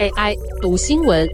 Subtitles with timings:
[0.00, 1.28] AI 读新闻，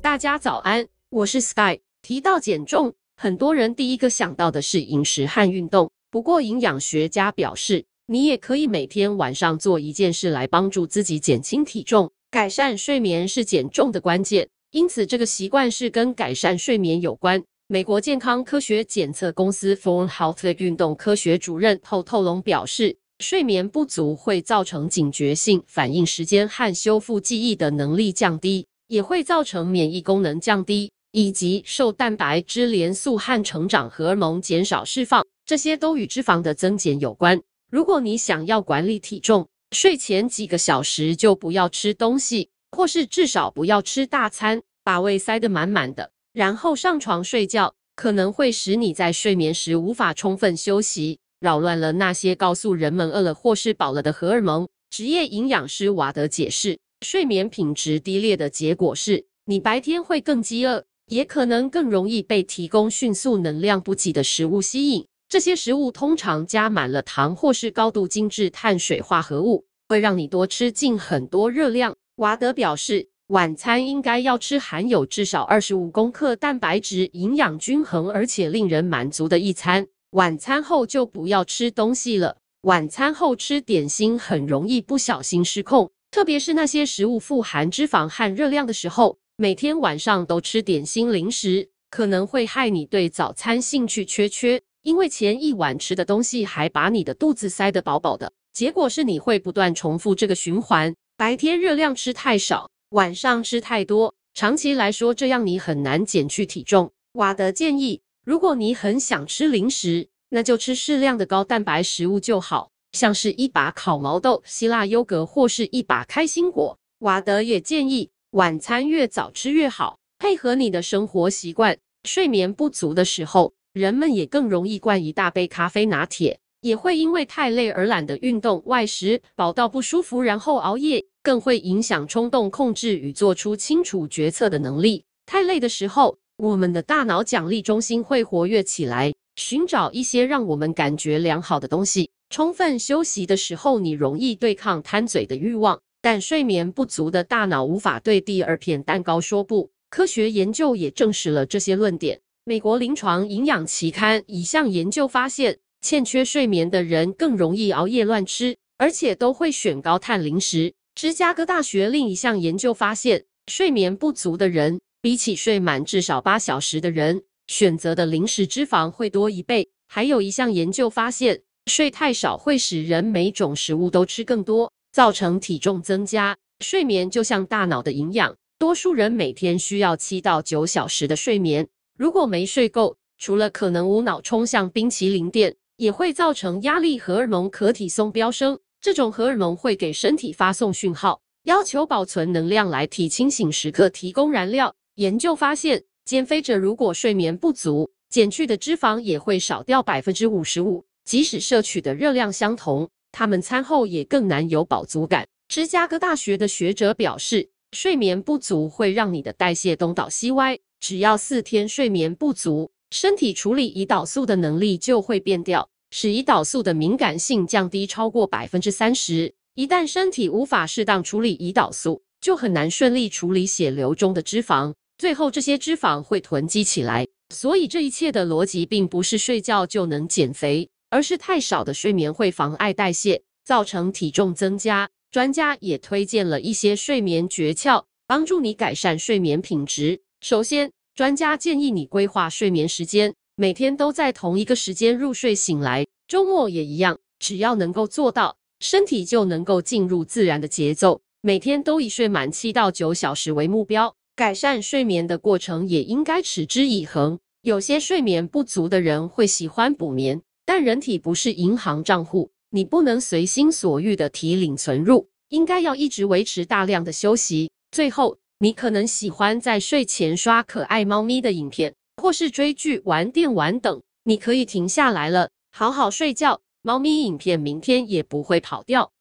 [0.00, 1.80] 大家早安，我是 Sky。
[2.02, 5.90] 提到减重，很多人第一个想到的是饮食和运动。
[6.10, 12.10] 不过，营养学家表示，你也可以每天晚上做一件事来帮助自己减轻体重。
[12.30, 17.42] 改善睡眠是减重的关键，因此这个习惯是跟改善睡眠有关。
[17.66, 37.40] 美国健康科学检测公司 Phone Health 的运动科学主任透透龙表示，睡眠不足会造成警觉性、反应时间和修复记忆的能力降低，也会造成免疫功能降低，以及受蛋白质、连素和成长荷尔蒙减少释放，这些都与脂肪的增减有关。
[37.70, 46.10] 如果你想要管理体重，睡前几个小时就不要吃东西，或是至少不要吃大餐，把胃塞得满满的。
[46.32, 54.68] 然后上床睡觉，可能会使你在睡眠时无法充分休息，扰乱了那些告诉人们饿了或是饱了的荷尔蒙。
[54.90, 65.06] 职业营养师瓦德解释，睡眠品质低劣的结果是，你白天会更饥饿，也可能更容易被提供迅速能量补给的食物吸引。
[65.28, 71.96] 这些食物通常加满了糖或是高度精致碳水化合物，会让你多吃进很多热量。
[72.16, 73.08] 瓦德表示。
[73.30, 79.86] 晚餐应该要吃含有至少二十五公克蛋白质、营养均衡而且令人满足的一餐。
[80.10, 82.38] 晚餐后就不要吃东西了。
[82.62, 89.18] 晚餐后吃点心很容易不小心失控，特别是那些食物富含脂肪和热量的时候。
[89.36, 98.32] 每天晚上都吃点心零食，可能会害你对早餐兴趣缺缺，因为前一晚吃的东西还把你的肚子塞得饱饱的。
[98.52, 100.92] 结果是你会不断重复这个循环。
[101.16, 102.68] 白天热量吃太少。
[102.90, 106.90] 晚上吃太多，长期来说，这样你很难减去体重。
[107.12, 116.78] 瓦德建议，如果你很想吃零食，那就吃适量的高蛋白食物就好，像是一把烤毛豆、希腊优格或是一把开心果。
[116.98, 121.78] 瓦德也建议，晚餐越早吃越好，配合你的生活习惯。
[122.04, 131.06] 睡眠不足的时候，人们也更容易灌一大杯咖啡拿铁，也会因为太累而懒得运动、外食，饱到不舒服，然后熬夜。
[131.22, 135.04] 更会影响冲动控制与做出清楚决策的能力。
[135.26, 142.12] 太累的时候，我们的大脑奖励中心会活跃起来，寻找一些让我们感觉良好的东西。
[142.30, 149.70] 充分休息的时候，你容易对抗贪嘴的欲望，但睡眠不足的大脑无法对第二片蛋糕说不。
[149.90, 152.18] 科学研究也证实了这些论点。
[152.44, 160.72] 美国临床营养期刊一项研究发现，欠缺睡眠的人更容易熬夜乱吃，而且都会选高碳零食。
[160.94, 169.70] 芝加哥大学另一项研究发现，睡眠不足的人比起睡满至少八小时的人，选择的零食脂肪会多一倍。
[169.88, 176.36] 还有一项研究发现，睡太少会使人每种食物都吃更多，造成体重增加。
[176.62, 181.66] 睡眠就像大脑的营养，多数人每天需要七到九小时的睡眠。
[181.96, 188.58] 如果没睡够，除了可能无脑冲向冰淇淋店，也会造成压力荷尔蒙可体松飙升。
[188.82, 194.76] 这种荷尔蒙会给身体发送讯号，要求保存能量来替清醒时刻提供燃料。
[195.00, 205.26] 研究发现，减肥者如果睡眠不足，减去的脂肪也会少掉百分之五十五，即使摄取的热量相同，他们餐后也更难有饱足感。
[205.48, 215.70] 芝加哥大学的学者表示，睡眠不足会让你的代谢东倒西歪，只要四天睡眠不足，身体处理胰岛素的能力就会变掉。
[215.90, 219.32] 使胰岛素的敏感性降低超过百分之三十。
[219.54, 227.08] 一旦身体无法适当处理胰岛素，就很难顺利处理血流中的脂肪，最后这些脂肪会囤积起来。
[227.34, 234.90] 所以这一切的逻辑并不是睡觉就能减肥，而是太少的睡眠会妨碍代谢，造成体重增加。
[235.10, 240.02] 专家也推荐了一些睡眠诀窍，帮助你改善睡眠品质。
[240.20, 243.14] 首先，专家建议你规划睡眠时间。
[243.36, 246.98] 每天都在同一个时间入睡醒来，周末也一样。
[247.18, 251.00] 只要能够做到，身体就能够进入自然的节奏。
[251.22, 253.94] 每天都以睡满七到九小时为目标。
[254.20, 257.18] 改善睡眠的过程也应该持之以恒。
[257.40, 267.50] 有些睡眠不足的人会喜欢补眠，但人体不是银行账户，你不能随心所欲的提领存入，应该要一直维持大量的休息。
[267.70, 271.74] 最后，你可能喜欢在睡前刷可爱猫咪的影片。
[271.96, 276.42] 或是追剧、玩电玩等，你可以停下来了，好好睡觉。
[276.60, 278.92] 猫咪影片明天也不会跑掉。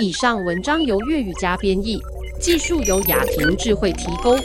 [0.00, 2.00] 以上文章由粤语加编译，
[2.40, 4.38] 技术由雅婷智慧提供。